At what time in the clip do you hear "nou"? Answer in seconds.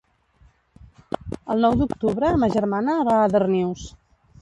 1.67-1.77